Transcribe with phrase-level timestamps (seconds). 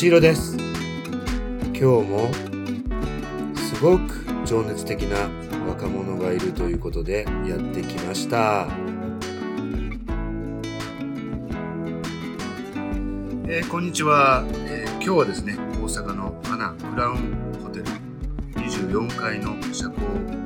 [0.00, 0.56] 西口義弘です。
[0.56, 2.30] 今日も
[3.54, 5.28] すごく情熱的な
[5.68, 8.66] 若者がいるということでやってきました。
[13.46, 17.84] えー、こんにちは、えー、今日はですね大阪のアナクラウンホテル
[18.54, 19.96] 24階の社交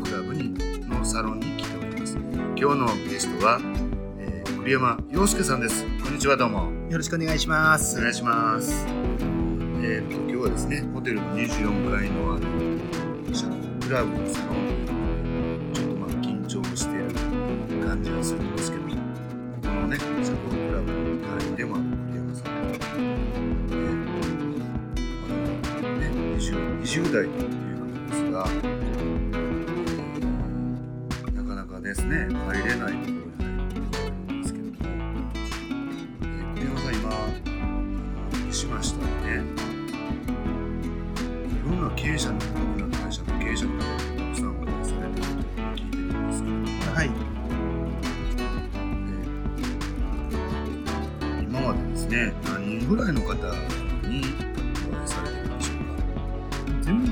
[0.03, 0.55] クラブに
[0.89, 2.17] のサロンに来ております。
[2.57, 3.61] 今日のゲストは、
[4.19, 5.87] えー、栗山洋介さんです。
[6.03, 6.73] こんにちはどうも。
[6.91, 7.97] よろしくお願いします。
[7.98, 9.44] お願いします
[9.87, 17.11] えっ、と今日はですねホテルの24階のあの社交クラブのサロンちょっとまあ緊張している
[17.87, 18.89] 感じがするんですけどこ
[19.69, 22.80] のね社交クラブの会員でも栗山さんえっ、
[25.83, 26.09] とね
[26.39, 27.44] 20, 20代とい
[27.75, 29.34] うことですが、えー
[31.34, 33.14] なかなかですね入れない
[52.95, 57.11] ぐらいの方にお会いされてるんでしょう全部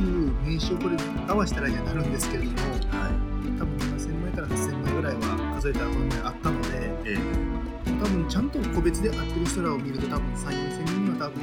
[0.48, 2.62] 名称これ合わせたらにはなるんですけれどもか
[2.98, 3.12] はい。
[3.58, 5.20] 多分7000枚から8000枚ぐらいは
[5.56, 6.69] 数えたらこの前あったので
[7.05, 7.19] え
[7.84, 11.41] 多分ちゃんと個別で会ってる人らを見ると多分3 4 0人は多分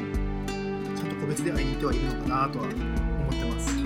[0.95, 3.75] ちゃんと個別で会いに行ってはいるのかなとは思ってます。
[3.75, 3.79] ー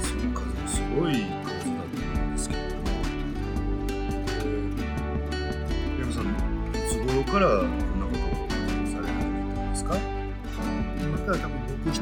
[0.00, 2.76] その数もすごい数だと思うんですけれど。
[2.76, 2.80] も
[3.98, 6.26] えー山さんい
[6.88, 7.83] つ頃から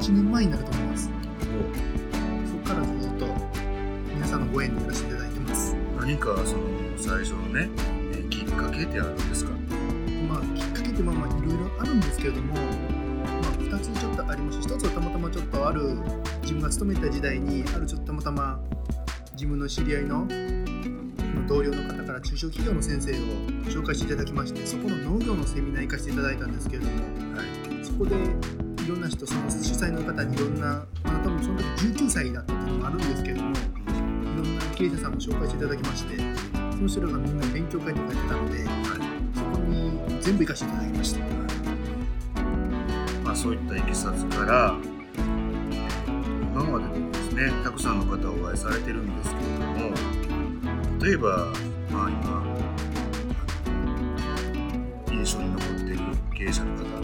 [0.03, 1.09] 7年前になると思います。
[2.45, 3.27] そこからずっと
[4.13, 5.77] 皆さんのご縁でやらせていただいてます。
[5.97, 6.63] 何かその
[6.97, 7.69] 最初のね、
[8.13, 9.53] え、きっかけってあるんですか？
[10.29, 12.65] まあきっかけってまあまあいろいろあるんですけれども、まあ、
[13.53, 15.97] 2つちょっとありまし1つはたまたまちょっとある
[16.43, 18.61] 自分が勤めた時代にあるちょっとたまたま
[19.35, 20.27] 自分の知り合いの
[21.47, 23.15] 同僚の方から中小企業の先生を
[23.71, 28.17] 紹介していただきましてそこの農業のセミナー行かせていただいたんですけれども、はい、そこで
[28.85, 31.65] いろんな人その主催の方にいろんな、まあ、多分その時
[32.05, 36.17] 19歳だったっていうのもあるんですけれどもいろんな経営者さんを紹介していただきまして
[36.73, 38.65] その人らがみんな勉強会とかやってたので
[39.35, 41.21] そこに全部行かせていただきました。
[43.23, 44.77] まあ、そういったいきさつから
[46.53, 49.95] 今まででもですねたくさんの方をお会いされてるんですけれども
[51.05, 51.47] 例えば、
[51.91, 52.45] まあ、今
[55.13, 55.99] 印象に残っている
[56.37, 57.02] 経営者の方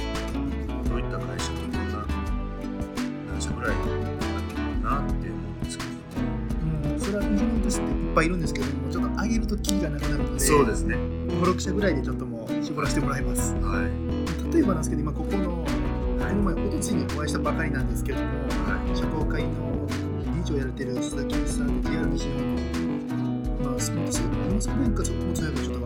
[8.18, 10.96] ぱいいるんですけども、ちょっと上げるとキリがなくなるので、そうですね。
[10.96, 13.54] 5、6社ぐらいでちょっともう絞らせてもらいます。
[13.54, 14.54] はい。
[14.54, 15.68] 例えばなんですけど、今ここの、はい。
[16.18, 19.86] この前、おとついにお会いしたばかりなんですけども、は社交界の
[20.36, 25.77] 理事をやられてる佐々木さんで JR 西日本の、まあ、スポーツ、ものすごくかもつやかちょっと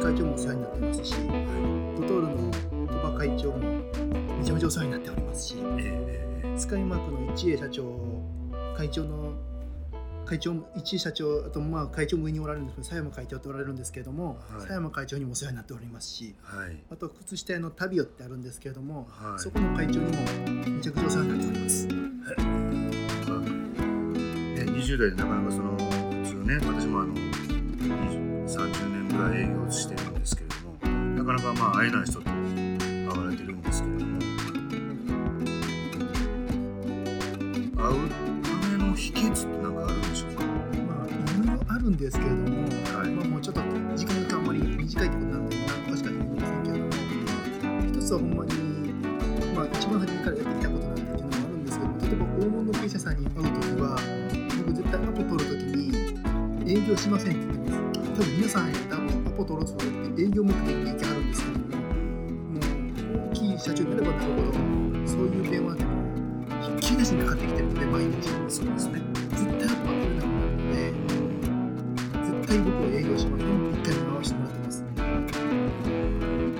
[0.00, 3.58] 会長もお世話になってますし、ドトールの鳥羽会長も
[4.38, 7.84] めちゃめちゃお世話になっておりますし、ええスカイマークの一栄社長、
[8.76, 9.32] 会長の
[10.24, 14.60] 会長も一栄社長、あとまあ会長も上におられるんですけど、佐山会長っておられるんですけれども、はい。
[14.60, 16.76] 佐山会長にもお世話になっておりますし、はい。
[16.90, 19.40] あと靴下屋のタビオってあるんですけれども、はい。
[19.40, 20.22] そこの会長にも
[20.76, 21.86] めちゃくちゃお世話になっております。
[21.86, 21.94] ね、
[24.64, 34.20] 20代でなかなかその普通ね私もあの20 30年ぐらい営業してるんですけれどもなかなかまあ会えない人と会われてるんですけれども
[37.76, 43.60] 会うための秘訣って何かあるんでしょうかまあ、いろいろあるんですけれども、はいまあ、もうちょっと
[43.96, 46.90] 時間があんまり短いってことなので何個かしか言いませんけれども
[47.88, 48.52] 一つはほんまに、
[49.52, 53.98] まあ、一番初めからやってきたことなんでっていうのもあるんですけども例えば大物の経営者さんに会うときは
[54.58, 55.78] 僕絶対アポ取るときに
[56.70, 57.88] 営業しませんって言ってます
[58.18, 59.07] 多分皆さん多分
[59.38, 59.84] アポ取ろうとって
[60.22, 64.58] 営業目的で行きはるんですけどももう大きい社長になればなるほど
[65.06, 65.90] そういう電話でも
[66.60, 69.00] ひっきりなしにかかってきてるので毎日そうですね。
[69.30, 70.90] 絶対アポは取れなくなるので
[72.26, 74.82] 絶対僕は営業しません一回回してもらってます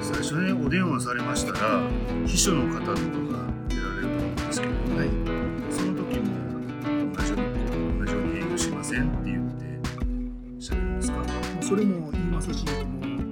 [0.00, 1.82] 最初にお電話されましたら
[2.26, 2.94] 秘書の方とかが
[3.69, 5.08] 出られると思うんですけれども、はい。
[5.75, 6.30] その時も
[7.12, 7.44] 同じように
[7.98, 9.64] 同じように営業しませんって言って
[10.60, 11.19] 喋るんですか？
[11.60, 11.98] それも
[12.49, 12.67] 言い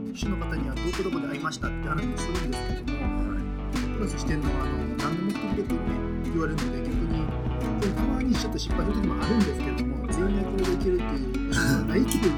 [0.06, 3.06] ますしもう手の方にはどこどこで会いましたって話をするんですけども、
[3.96, 7.24] プラスしてるのはあの何の目的でって言われるので逆に
[7.94, 12.36] たまにちょっと失敗する時もあるんですけれども全員がこれでいけるっていう保証はないけれども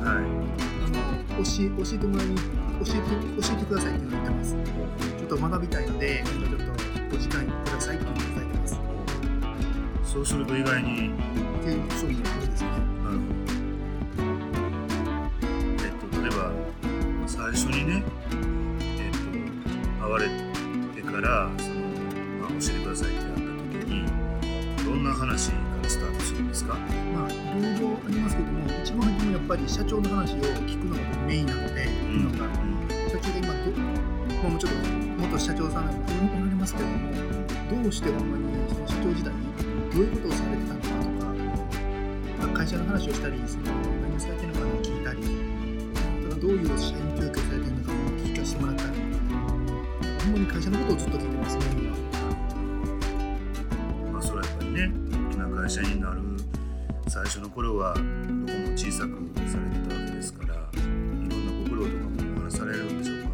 [0.00, 2.42] はいあの教え教えてもらいに教
[2.90, 8.80] えて教えてくださいって言ってますちょっと学びたいので今ちょっとお時間くださいっていうのを伝えてます
[10.04, 13.39] そうすると意外にっていうですねなるほど。
[17.70, 18.02] にね、
[18.98, 19.12] えっ
[20.00, 20.28] と、会われ
[20.94, 21.74] てから、その、
[22.40, 23.44] まあ、教えてくださいってなった時
[23.86, 24.06] に、
[24.84, 26.74] どんな話からスタートするんですか？
[26.74, 32.38] まあいろいろありますけども一番初めやっぱり社長の話を聞くのがメインなので、うん。
[32.38, 32.54] なんか
[33.10, 34.78] 社長が今ど、まあ、もうちょっと
[35.18, 39.32] 元社長さんなのでおられますけどもどうしてほんまにその社長時代
[39.94, 41.32] どういうことをされてたのかとか、
[42.38, 43.64] まあ、会社の話をしたりその
[44.02, 45.22] 何をされてるのかを聞いたり
[46.40, 47.42] どういう社員教育を
[50.60, 51.96] 会社のことをずっと聞いてますメインは。
[54.12, 56.20] まあ、それはやっぱりね、大きな会社になる
[57.08, 58.10] 最初の頃は、どこも
[58.76, 59.08] 小さく
[59.48, 63.30] されてたわけですから、いろんなご苦労とかもお話しされるんでしょうか。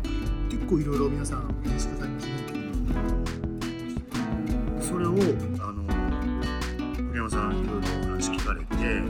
[0.51, 2.33] 結構いろいろ皆さんお話しくださいますね。
[4.81, 5.15] それをあ
[5.73, 5.83] の
[6.95, 9.03] 栗山さんいろいろお話聞かれて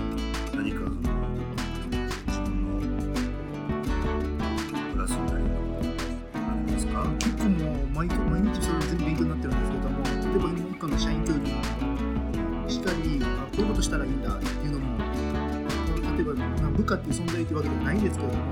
[17.06, 18.44] っていう存在っていうわけではないんですけども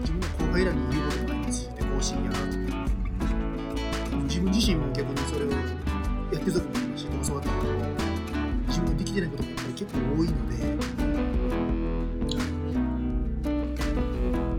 [0.00, 2.20] 自分の後輩らに言うこともありますしでこうしいや
[4.22, 5.60] 自分自身も逆にそれをやっ
[6.30, 7.50] てる時もありますし教わった
[8.68, 10.56] 自分ができてないこともやっぱり結構多いので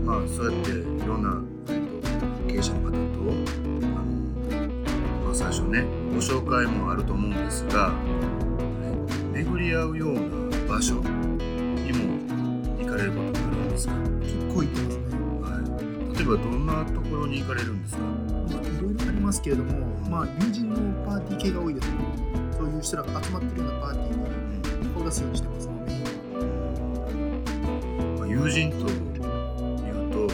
[0.04, 0.74] まあそうやってい
[1.06, 4.16] ろんな、えっと、経営者の方とあの、
[5.24, 8.28] まあ、最初ねご紹介もあると思うんですが、ね
[9.32, 10.20] 巡り合うような
[10.66, 11.00] 場所
[16.28, 18.02] ばどんなところに行かれるんですか？
[18.02, 18.08] ま
[18.58, 19.72] あ、いろいろありますけれども、
[20.10, 20.76] まあ、友人の
[21.06, 21.94] パーティー系が多いですね。
[22.56, 25.74] そういう人らが集まってるようなパーティーに顔出すようにしてますね、
[28.28, 29.20] 友人という
[30.12, 30.26] と、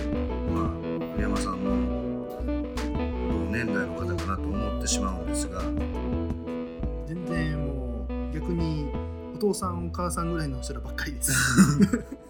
[0.53, 0.71] まあ、
[1.15, 1.71] 栗山さんの
[2.45, 5.63] 同年代の方かなと思ってしまうんですが、
[7.07, 8.89] 全然もう、逆に
[9.35, 11.33] お父さん、お母さんぐらいの人らばっかりです。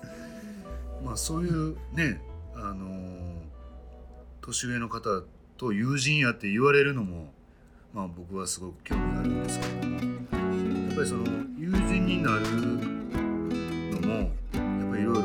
[1.05, 2.21] まあそういうね、
[2.57, 3.14] あのー
[4.47, 5.23] 年上の方
[5.57, 7.33] と友人やって言われるのも、
[7.95, 9.95] まあ、僕はすごく興味があるんですけども。
[9.95, 10.01] や
[10.93, 11.25] っぱりその
[11.59, 14.29] 友人になるのもやっ
[14.91, 15.23] ぱりいろいろ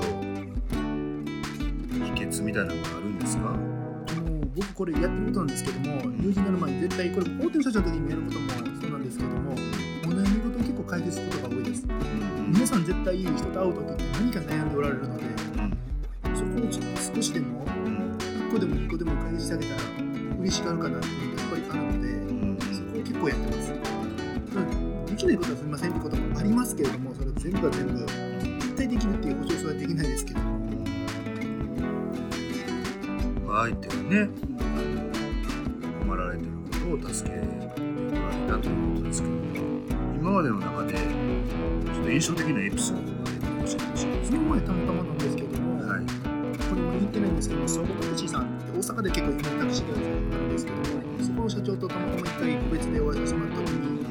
[2.16, 3.50] 秘訣みたいなのがあるんですか？
[3.50, 3.58] も
[4.42, 8.50] う僕これやってることなんですけども、友人になる前に絶対、これ大手の社長の時にもやることも
[8.82, 11.86] そうなんですけども、お悩み事を結構解決することが多いです。
[12.48, 15.24] 皆さん絶対人と会う時って何か悩んでおられるので、
[16.34, 17.66] そこをちょっと少しでも、
[18.50, 19.82] 1個でも2個でも解決してあげたら
[20.40, 22.10] 嬉しがるかなっていうのがやっぱりあるので、
[22.74, 23.70] そこを結構やってます。
[25.06, 30.40] できないことはすみませんってこともありますけれども、それ全部が全部、絶対できるっていう保証はできないですけど、
[33.46, 34.30] まあ相手がね
[36.02, 36.52] 困られてる
[36.90, 37.52] ことを助けてこ
[38.16, 39.34] られたということですけど
[40.18, 44.32] 今までの中でちょっと印象的なエピソードがあれば教えてほしいんです。
[44.32, 46.06] その前たまたまなんですけども、はい。
[46.70, 48.09] これも言ってないんですけど、総合タ
[49.02, 50.84] で結構有名なタクシー会社があるんですけども、
[51.24, 54.06] そこの社長とたまたま一回個別でお会いさせてもらった時に、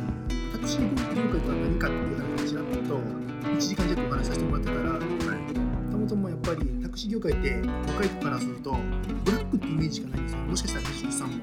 [0.52, 0.82] タクシー
[1.14, 2.98] 業界とは何かっていう話をちらっと
[3.48, 5.00] 1時間弱お話しさせてもらってたら、はい
[5.90, 7.60] たまたまやっぱりタクシー業界って
[7.92, 8.76] 若い子からすると
[9.24, 10.38] ブラックってイメージしかないんですよ。
[10.40, 11.34] もしかしたら西口さんも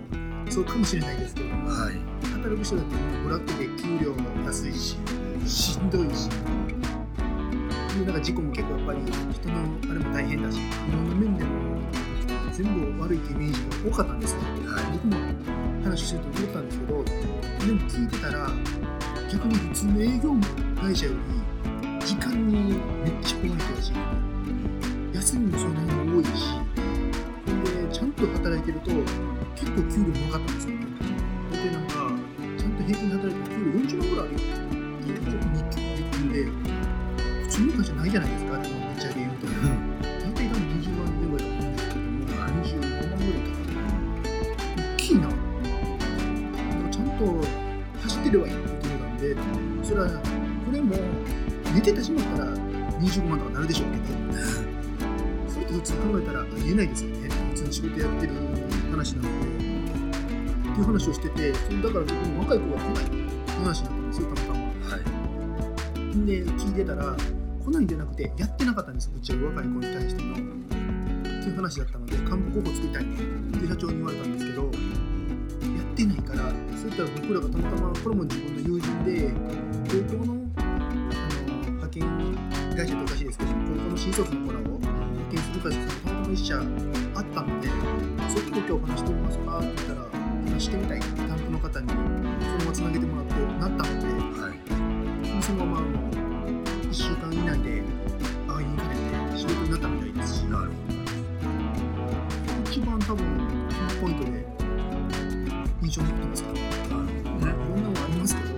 [0.49, 1.93] そうかもしれないですけども、はい。
[2.33, 4.97] 働く人だってもうブラックで給料も安いし
[5.45, 6.29] しんどいし。
[7.99, 8.99] でなんか事故も結構やっぱり
[9.31, 9.55] 人の
[9.89, 10.59] あれも大変だし
[12.55, 14.83] 全部悪いイメージが多かったんですよ、はい。
[14.93, 15.17] 僕も
[15.83, 18.49] 話してると思ったんですけどでも聞いてたら
[19.29, 20.33] 逆に普通の営業
[20.81, 21.17] 会社より
[22.05, 23.91] 時間にめっちゃ怖い人だし
[25.13, 26.31] 休みもそんなに多いし
[27.45, 28.91] ほんでちゃんと働いてると
[29.55, 30.84] 結構給料も良かったんですよ。
[57.65, 58.33] に仕事やってる
[58.91, 63.29] 話なのでっていう話をしててそのだから僕も若い子が来ないっていう
[63.63, 64.59] 話になったんですよたまたま。
[64.59, 67.15] はいで聞いてたら
[67.65, 73.15] 来ないんじゃなくてやってなかったんですよぶっちゃけ若い子に対してのっていう話だったので幹部候補作りたいね
[73.57, 74.71] って社長に言われたんですけどやっ
[75.95, 79.33] てないからそういったら僕らがたまたまこれも自分の友人で
[79.89, 80.61] 高校のあ
[81.45, 82.03] の派遣
[82.75, 84.94] 会社っておかしいですけど高校の新卒の子らを
[85.57, 87.67] 派遣する会社さんたまたま一社あったので
[88.29, 90.01] そこで今日話してみますかって言ったら
[90.51, 92.01] 話してみたい担当の方にその
[92.59, 94.07] ままつなげてもらってなったので
[94.41, 95.43] はい。
[95.43, 96.15] そのままあの
[96.83, 97.83] 1週間以内で
[98.47, 98.95] 会いに行かれ
[99.31, 100.71] て仕事になったみたいですしなる
[102.65, 103.25] 一番多分
[103.69, 104.45] ピンポイントで
[105.83, 107.75] 印象に残ってますけどいほどなるほどね。
[107.75, 108.55] ろんなのがありますけど。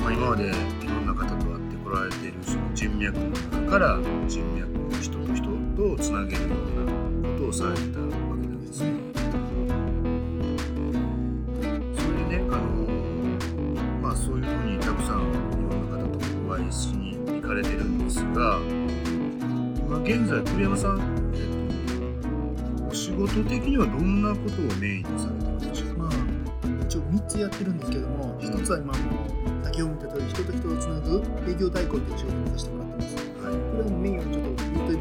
[0.00, 4.69] まあ、今までいろんな方と会ってこられているその人脈の中から人脈
[5.80, 6.50] とつなげるよう
[6.84, 6.92] な
[7.38, 8.92] ことをされてたわけなんですね。
[11.96, 12.68] それでね、あの
[14.02, 15.38] まあ、そういうふうにたくさんいろ
[15.78, 18.60] んな方とお会いしに行かれてるんですが
[19.78, 21.00] 今現在栗山さん、
[21.32, 26.02] えっと、お仕事的にはどんなことをメインにされてるんでしょうか？
[26.02, 26.12] まあ
[26.84, 28.98] 一応3つやってるんですけどもうん1つは今も
[29.64, 33.16] 先ほど見た通り人と人をつなぐ営業代行っていう仕事をさせてもらってます。
[33.40, 34.49] こはれはもうメインはちょっと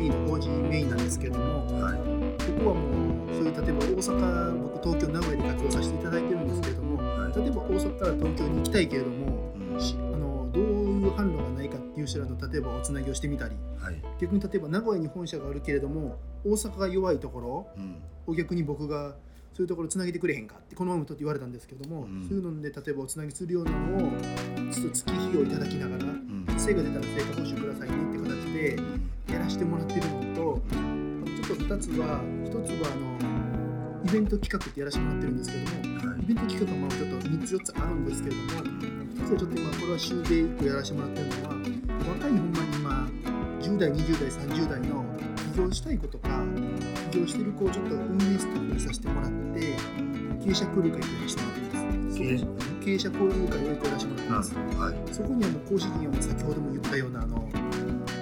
[0.10, 7.40] B2B の法人メインなんですけどもい、はい、ここはもうそういう例えば大阪僕東京名古屋で活動させていただいてるんですけれどもはい。
[7.40, 9.80] 例えば大阪から東京に行きたいけれどもうん。
[9.80, 14.02] しあのどういう販路がないかっていう人らの例えばおつなぎをしてみたりはい。
[14.20, 18.02] 逆に例えば名古屋に本社があるけれども大阪が弱いところうん。
[18.28, 19.16] を逆に僕が
[19.54, 22.26] そういうところつなげてくれへんかってこのままとって言われたんですけども、うん。
[22.28, 24.00] そういうので例えばおつなぎするようなのを
[24.72, 26.46] ちょっと月費をいただきながらうん。
[26.58, 28.19] 成果出たら成果報酬くださいねって形
[28.60, 28.76] で
[29.32, 30.62] やらせてもらってるのと
[31.44, 36.24] ちょっと2つは1つはあのイベント企画ってやらせてもらってるんですけどもはい。
[36.24, 43.10] イベント企画はまあちょっと3つ4つあるんですけれども1つはちょっと今これは週で1個やらせてもらってるのは若いほんまに今
[43.62, 45.06] 10代20代30代の
[45.54, 46.44] 起業したい子とか
[47.12, 49.76] 起業してる子をちょっと運営スタッフにさせてもらって
[50.44, 51.80] 経営者交流会ってやらせてもらってます。
[52.80, 54.56] 経営者交流会を1個やらせてもらってます。
[54.56, 55.14] はい。
[55.14, 57.50] そこにはもう講師陣はもう先ほども言ったようなあの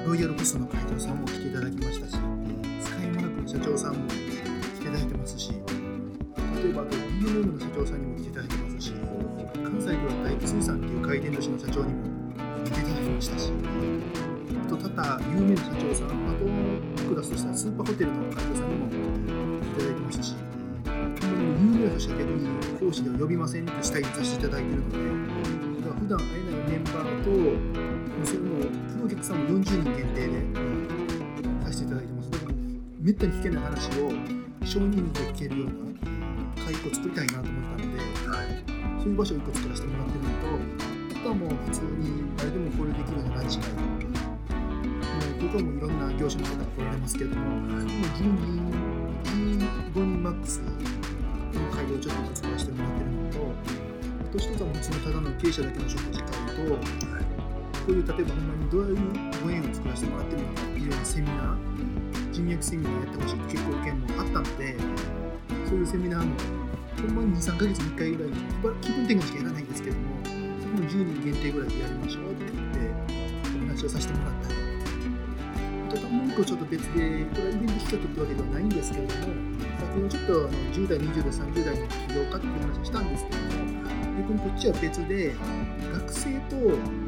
[0.07, 2.11] ロイヤルホストの会長さんも来ていただきましたし
[2.79, 12.07] スカイマークの社長さんも来ていただいてますし例えばあと BNM の社長さんにも来ていただいてますし関西では大工水産っていう回転寿司の社長にも
[12.63, 20.35] 来ていただきましたしあと多々有名な社長さんあと僕らとしたらスーパーホテルの会長さんにも来ていただいてましたし
[20.87, 22.47] 有名な人しか逆に
[22.79, 25.66] 講師では呼びませんってしたいにさせていただいてるので
[26.07, 30.39] 普段会えないメンバーともうそれも来るお客さんも40人限定で
[31.65, 32.31] させていただいてます。
[32.31, 32.53] だから
[33.01, 34.07] めったに聞けない話を
[34.63, 38.47] 少人数で聞けるような会を作りたいなと思ったのではい。
[39.03, 40.47] そういう場所を1個作らせてもらってるのと
[41.19, 44.07] あとはもう普通に誰でも交流できるようなランチ会もう
[45.43, 48.63] 僕はもういろんな業種の方が来られますけれどももう10人
[49.91, 50.71] 15人マックスの
[51.75, 53.26] 会をちょっと作らせてもらってるのとあ
[54.27, 56.87] と一つはもう普通のただの経営者だけの食事会と
[57.87, 58.97] こういう例えばほんまにどういう
[59.43, 64.75] ご縁を作らせてもらってるのかっていうようなセミナー人脈セミナーやってほしいって結構意見もあったので
[65.67, 66.35] そういうセミナーも
[66.97, 68.33] ほんまに23ヶ月に1回ぐらい
[68.81, 73.17] 気分転換しかやらないんですけどもそこも10人限定ぐらいでやりましょうって言って
[73.55, 74.55] お話をさせてもらったり
[75.87, 79.21] あともう一個ちょっと別でこれはイベント企画ってわけではないんですけれども
[79.79, 83.76] 先ほどちょっとあの10代20代30代の起業家っていう話をしたんですけども
[84.27, 85.33] こっちは別で
[85.93, 86.57] 学生と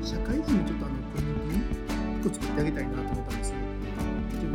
[0.02, 3.54] 社会人のちょっとあのコミュニティ1個作ってあげたいなと思ったんです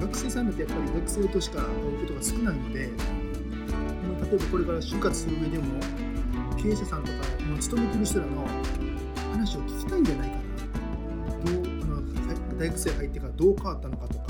[0.01, 5.65] 学生さんだってやっぱり学生としか会うことが少ないのでまあ例えばこれから就活する上でも
[6.57, 7.19] 経営者さんとか
[7.61, 8.47] 勤めてる人らの
[9.33, 10.43] 話を聞きたいんじゃないかな。
[11.45, 14.25] どうあの大学生入ってからどう変わったのかとか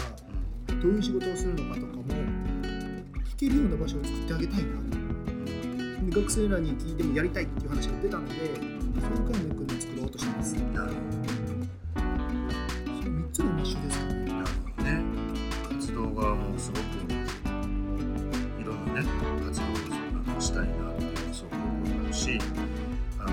[0.83, 2.03] どういう仕事をするのかとかも
[3.37, 4.84] 聞けるような場所を作ってあげたいな
[6.14, 8.61] 学生らに聞いてもやりたいっていう話が出たのでそういう
[9.33, 10.54] 会も一個に作ろうとしてます。
[10.54, 11.00] なるほど
[13.02, 14.25] その3つのマッシュですかね。
[14.26, 15.02] なるほどね
[15.71, 16.83] 活動がもうすごく
[18.61, 19.09] いろんなね
[19.44, 22.38] 活動をしたいなっていうすごく思いあるし
[23.18, 23.33] あの、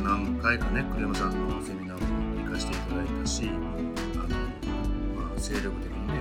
[0.00, 6.20] まあ、何回かね栗山さんのセミナーも行かせていただいたしあの、まあ、精力的にね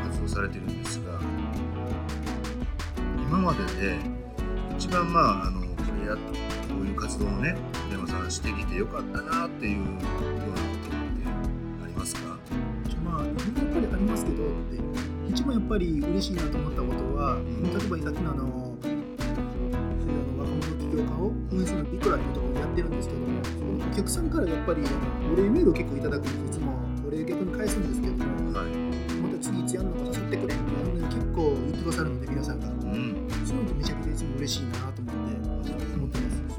[0.00, 1.18] 活動されてるんですが
[3.20, 4.23] 今までで
[4.78, 5.66] 一番まああのこ
[6.00, 6.20] れやこ
[6.82, 7.56] ういう活動をね
[7.88, 10.94] 栗山さんしてきてよかったなっていうようなことって
[11.84, 12.38] ありますか？
[13.04, 14.52] まあいろいろやっぱりありますけどって
[15.30, 17.62] 一番やっぱり嬉しいなと思ったことは、ん。
[17.62, 18.74] 例えばさっきのあの
[20.78, 24.90] 起業家を運営するビクラっていうところをやってるんですけどもそこのお客さんからやっぱりあ
[25.26, 26.72] のお礼メールを結構いただくんですいつも
[27.06, 28.23] お礼逆に返すんですけど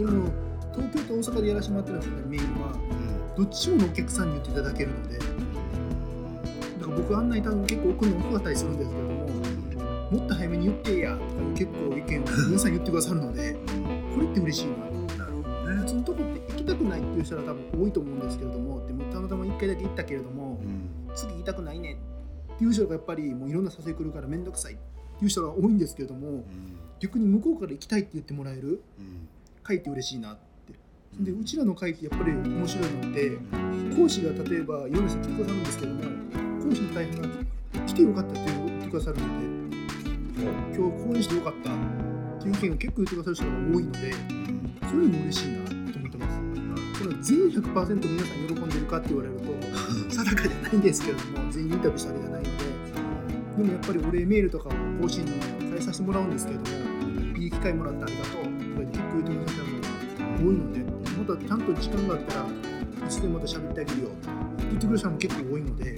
[0.08, 0.32] ってます
[0.72, 9.26] それも東京と大阪でやらせてもらってるんですけどメールはどっちものお客さんに言っていただけるのでだから僕案内多分結構送るの遅かったりするんですけれども
[10.12, 13.54] もっと早めに言ってやとか結構意見を皆さん言ってくださるので
[14.14, 15.76] これって嬉しいななるほどね。
[15.82, 21.16] 普通のとこって行きたくないっていう人は多分多いと思うんですけれどもでもたまたま1回だけ行ったけれどもうん。
[21.16, 21.98] 次行きたくないね
[22.56, 26.44] っていう人がやっぱりもういろんな誘い来るから面倒くさいっていう人が多いんですけれどもうん。
[27.00, 29.28] 逆に向こうから行きたいって言ってもらえるうん
[29.66, 30.44] 会って嬉しいなって。
[31.20, 33.32] でうちらの会ってやっぱり面白いのって
[33.96, 36.02] 講師が例えばいろんな人来てくださるんですけども
[36.62, 37.28] 講師の大半が
[37.88, 39.46] 来てよかったって言ってくださるので
[40.76, 41.74] 今日講演してよかったっ
[42.42, 47.00] ていう意見を結構言ってくださる人が多いのでそういうのも嬉しいなと思ってます。
[47.00, 49.46] それは全員100%皆さん喜んでるかって言われると
[50.12, 52.66] 定かじゃないんですけれども全員インタビューしたわけじゃないので
[53.58, 55.32] でもやっぱりお礼メールとかを講師に
[55.72, 60.80] 返させてもらうんですけれどもいい機会もらってありがとうとか言って結構言ってる方も多いので
[61.18, 64.30] またちゃんと時間があったらいつでもまた喋ってあげるよって
[64.64, 65.98] 言ってくれる人も結構多いので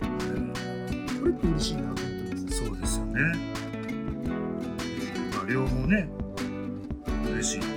[1.19, 3.21] これって嬉しいなと思ってますそうですよね。
[5.35, 6.09] まあ、両方ね、
[7.31, 7.76] 嬉しい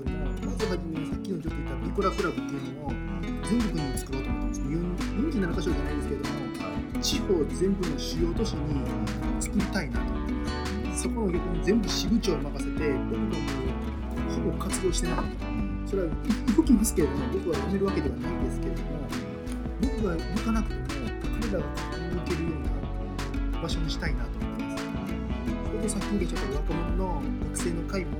[0.00, 2.90] ありますけどもまずはじめにさっきのちょっと言ったビコラクラブっていうのを
[3.44, 4.60] 全国に作ろうと思ってます。
[4.62, 6.32] 47箇所じゃないですけれども
[7.02, 7.26] 地方
[7.56, 8.84] 全部の主要都市に
[9.40, 10.06] 作りたいなと
[10.94, 13.28] そこの逆に全部支部長を任せて僕がも
[14.28, 15.16] うほぼ活動してない
[15.86, 16.08] それは
[16.56, 18.88] 動きますけれども僕は辞めるわけではないんですけれども
[19.80, 20.82] 僕が行かなくても
[21.40, 22.48] 彼らが行けるよ
[23.50, 24.84] うな場所にしたいなと思ってます。
[25.66, 28.10] それとさっき言ったちょっと若者の学生の会も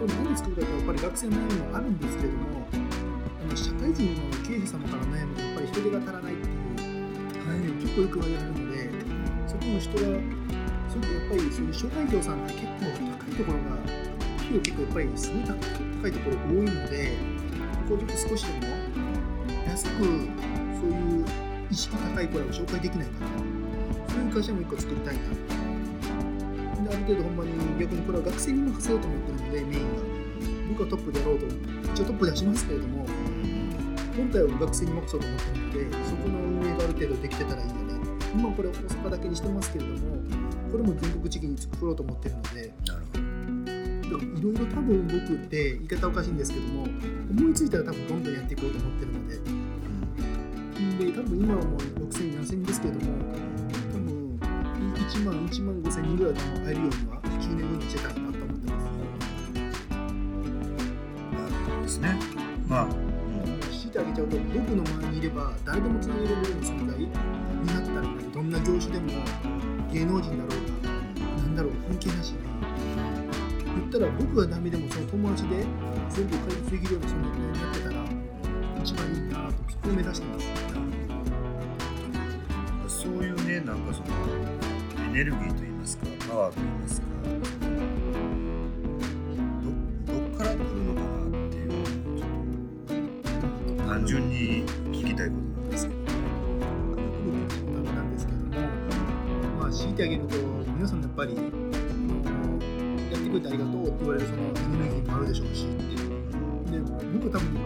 [0.00, 7.00] これ何作るかとやっぱり学生の悩みもあるんですけれどもあの社会人の経営者様からの悩みがやっぱり人手が足らないっていう
[7.44, 8.88] 悩みを結構よく言われるので
[9.44, 10.40] そこの人は
[10.88, 11.68] すごくやっぱりそうい。
[11.68, 13.76] う紹介業さんって結構高いところが
[14.40, 17.12] 給料結構やっぱりすごい高いところ多いので
[17.84, 18.72] ここをちょっと少しでも
[19.68, 21.26] 安くそういう
[21.70, 23.36] 意識高い子らを紹介できないかな
[24.08, 25.59] そういう会社も一個作りたいな
[26.90, 30.02] ある程度ほんまに逆にこれは学生に任せようと思ってるのでメインが
[30.70, 33.06] 僕はトップでやろうと一応トップではしますけれども
[34.16, 37.80] 本体を学生に任そうと思ってるのでそこの運営がある程度できてたらいいよね。
[38.34, 39.98] 今これ大阪だけにしてますけれども
[40.70, 42.72] これも全国地域に作ろうと思ってるので。
[44.10, 46.82] いろいろ多分僕って言い方おかしいんですけども
[47.30, 49.70] 思いついたら多分どんどんやっていこうと思ってるので。
[50.98, 53.12] で多分今はもう6000、7000人ですけれども
[55.10, 58.84] 1万、1万5000人ぐらいでも会えるようには10年後にしてたいなと思ってます。
[61.34, 62.16] なるほどですね。
[62.68, 62.90] まあ、うん
[63.70, 69.10] 強いてあげちゃうと僕の周りにいれば誰でもつなげるような存在になってたらどんな業種でも
[69.92, 70.48] 芸能人だろう
[70.84, 70.90] が
[71.42, 72.38] なんだろう関係なしに
[73.64, 75.66] 言ったら僕がダメでもその友達で
[76.10, 77.96] 全部解決できるような存在になってたら
[78.80, 80.46] 一番いいなとそこを目指してます。
[83.02, 84.06] そういうね、なんかその
[85.10, 87.06] エネルギーといいますか、パワーといいますか、
[90.06, 96.00] どどっから来るのかなっていうのをちょっと単純に聞きたいことなんですけど。
[96.00, 96.12] ダ
[97.82, 98.44] メなんですけども、
[99.58, 100.36] まあ、強いてあげると、
[100.76, 101.42] 皆さんやっぱり、あの
[103.10, 104.44] やってくれてありがとうって言われるそのエ
[104.78, 105.68] ネルギーもあるでしょうしっ
[106.70, 106.70] て。
[106.70, 106.78] で、
[107.18, 107.58] 僕多分、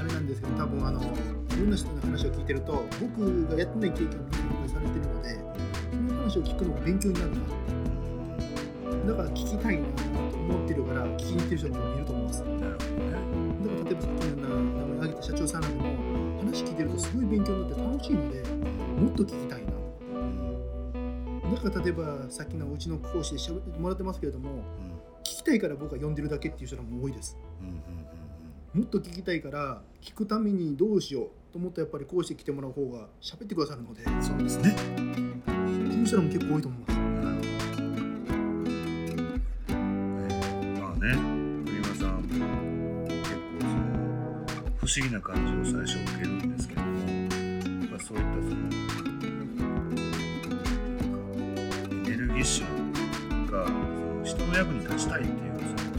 [0.00, 1.04] あれなんですけど、多分あの、い
[1.60, 5.59] ろんな人の話を聞いてると、僕がやってない経験を皆さんされてるので、
[6.30, 7.38] 話を聞くのも勉強になるな。
[9.06, 9.88] だから聞きたいな
[10.30, 12.42] と思ってるから、聞きに行ってる人もいると思います。
[12.42, 13.10] なるほどね。
[13.64, 18.42] だから例えばさっきの名前挙げた社長さんなんでも話聞いてるとすごい勉強になって楽しいので
[19.00, 19.70] もっと聞きたいな。
[21.50, 24.60] だから例えばさっきのうちの講師でしゃべってもらってますけれどもうん
[25.24, 27.36] 聞きたいから僕は呼んでるだけっていう人らも多いです。
[27.60, 27.68] うん。
[27.68, 27.70] う
[28.78, 28.80] ん。
[28.82, 34.04] もっと聞きたいから聞くためにどうしようと思ったらやっぱり講師来てもらう方が喋ってくださるので。
[34.04, 35.49] うんそうですね。
[36.10, 36.96] 人も結構多いと思う、ま
[40.90, 41.14] あね
[41.64, 43.70] 栗山さんも結構
[44.76, 47.14] 不思議な感じを最初受けるんですけどもや
[47.86, 48.60] っぱそういったその
[52.06, 52.64] エネルギッシュ
[53.52, 55.38] がその人の役に立ちたいっていう
[55.78, 55.89] その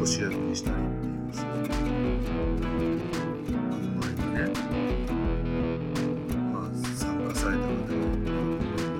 [0.00, 1.66] を主役にしたりっていうそういう
[3.70, 4.50] 振る舞いがね、
[6.52, 7.88] まあ、参加された方が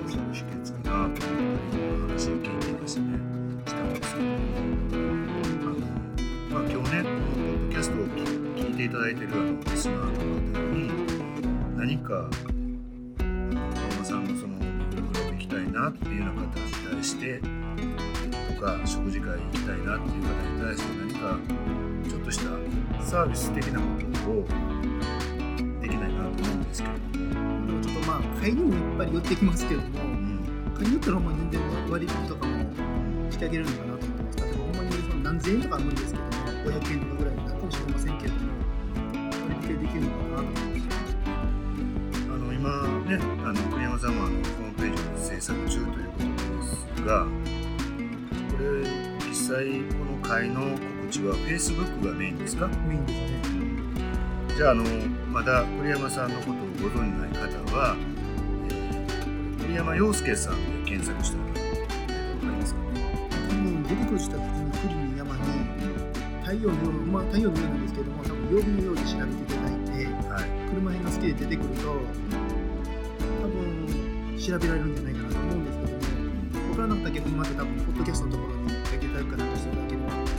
[0.09, 3.07] その秘訣かなと思ったり話を聞いていましたね
[3.65, 5.79] したんですけどあの、
[6.49, 10.91] まあ、今日ねこのポッドキャストを聞いていただいてるあのリスナーの方に
[11.77, 12.29] 何か
[13.91, 14.57] 山さんのその
[14.89, 17.39] プログラム行きたいなっていうような方に対して
[18.57, 21.37] か食事会行きたいなっていう方に対して何か
[22.09, 22.43] ちょっとした
[23.03, 23.85] サービス的なこ
[24.25, 24.45] とを
[25.81, 31.25] できないなと思うんですけれども、ちょっとまあ買いにもいっぱい寄ってきますけれどもうん、買いによったらほん。
[31.25, 34.75] まに全然割引とかもしてあげるのかなと思ってます例えばほん。
[34.75, 38.17] まにその何千円とかは無理ですけども500円とかぐらいになるかもしれません。
[38.17, 38.41] けれども
[39.47, 41.15] 割引でできるのかなと思ってます
[42.27, 42.67] あの今
[43.05, 44.17] ねあの栗山さん。
[44.17, 47.25] はあのホームページを制作中ということですが
[49.47, 50.77] 際この会の告
[51.09, 52.67] 知は Facebook がメインですか？
[52.87, 54.55] メインですね。
[54.57, 54.83] じゃああの
[55.31, 56.55] まだ栗山さんのことを
[56.89, 57.95] ご存じない方は、
[58.69, 61.59] えー栗山陽介さんで検索したら分か
[62.41, 62.87] りますかね？
[63.87, 65.41] 出てくるした時に栗に山に
[66.43, 70.43] 太陽のようまあ太陽のようなんですけども多分曜日のように調べていただいてはい。
[70.69, 78.66] 車編が好きで出てくると多分調べられるんじゃないかなと思うんですけども僕らの方は逆にまた多分ポッドキャストのところに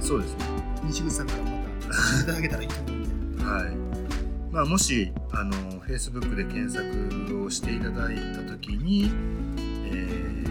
[0.09, 0.45] そうですね。
[0.85, 3.45] 西口さんからまたいただけたらいいと思うんで。
[3.45, 3.77] はい。
[4.51, 9.13] まあ、もしあの Facebook で検索をしていただいたときに、
[9.93, 10.49] えー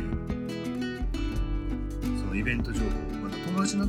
[2.19, 2.85] そのイベント情報
[3.23, 3.85] まだ友達な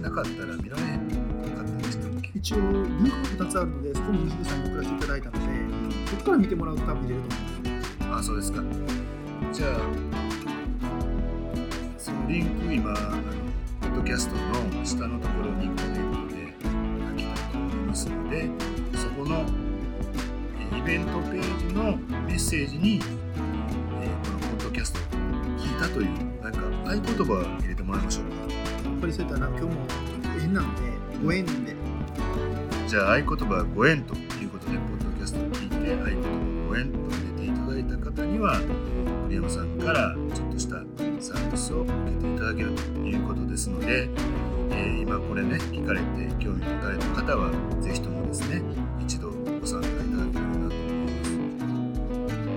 [0.00, 5.40] なかったら見られなかったでしたっけ一応リンクが2つあるのでそこも西口さんに送らせていただいたので
[6.10, 8.62] そこから見てもらうと多分見れると思いますあそうですか
[9.52, 9.80] じゃあ
[11.98, 13.49] そのリンク今あのポ
[13.90, 16.66] ッドキャストの下のところにコメントで書
[17.16, 18.48] きたいと思いますので
[18.96, 19.44] そこの
[20.72, 23.20] えイベントページのメッセージに、えー
[24.20, 25.02] このポッドキャストを
[25.58, 26.08] 聞いたという
[26.42, 28.30] なんか合言葉を入れてもらいましょうか。
[28.90, 29.70] やっぱりそういったら今日も
[30.40, 30.82] 縁なんで
[31.24, 31.74] ご縁で。
[32.86, 36.28] じゃあ合言葉はご縁ということで、ポッドキャストを聞いて、合言葉
[36.68, 38.60] ご縁と入れていただいた方には、
[39.24, 40.16] 栗山さんから
[42.50, 44.08] だけるということですので、
[44.70, 46.04] えー今これね、聞かれて
[46.42, 48.60] 興味を持たれた方は、ぜひともですね、
[49.00, 51.30] 一度ご参加いただければなと思います。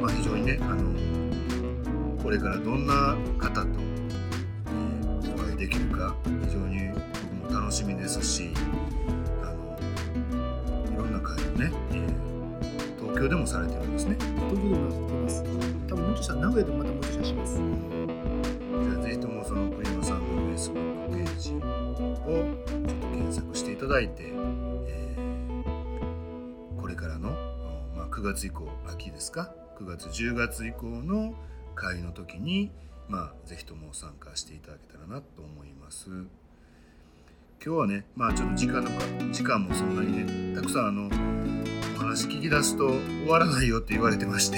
[0.02, 6.90] まあ、非常にね、あの、これからどんな方と、えーお会いできるか、非常に
[7.44, 8.52] 僕も楽しみですし、
[9.44, 9.78] あの
[10.92, 12.14] いろんな会をね、えー
[13.00, 14.18] 東京でもされてるんですね。
[14.20, 15.44] 東京でもやってます
[15.88, 17.60] 多分もうちょっとしたら名古屋でもまたもうちょっとします
[19.24, 20.74] ともその栗山さんの Facebook
[21.08, 25.24] ページをちょっと検索していただいて、えー
[26.78, 27.30] これからの、
[27.96, 31.34] まあ、9月以降秋ですか？9月10月以降の
[31.76, 32.72] 会の時に、
[33.08, 36.10] まあ、ぜひとも参加していただけたらなと思います。
[36.10, 36.28] 今
[37.64, 38.96] 日はね、まあちょっと時間のか
[39.32, 41.10] 時間もそんなにねたくさんあの
[41.96, 44.58] お話聞き出すと終わらないよって言われてまして、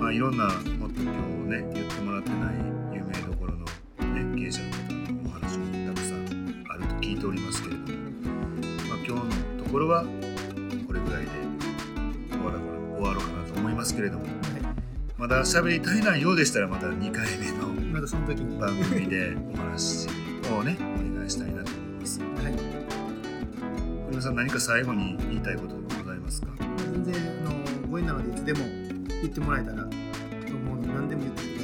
[0.00, 1.18] まあいろんなもっと今日
[1.50, 2.75] ね言ってもらってない
[4.16, 7.86] ね経営者の方のお話もたくさんあると聞いておりますけれども、
[8.88, 9.12] まあ今日
[9.58, 10.04] のところは
[10.86, 11.30] これぐらいで
[12.30, 14.32] 終わろうかな終わろうかなと思いますけれども、はい
[15.18, 20.08] まだ喋り足りないようでしたらまた2回目のまたその時に番組でお話
[20.52, 22.20] をねお願いしたいなと思います。
[22.20, 22.52] はい
[24.06, 26.48] 古山さん何か最後に言いたいことございますか
[26.92, 27.14] 全然
[27.46, 28.60] あのご縁なのでいつでも
[29.22, 29.88] 言ってもらえたらと
[30.54, 31.55] 思うので何でも言って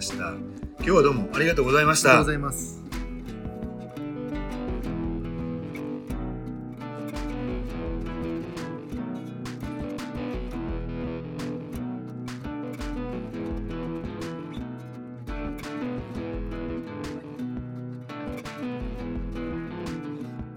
[0.00, 0.32] ました。
[0.78, 2.08] 今日はどうもありがとうございました。
[2.08, 2.89] ありがとうございます。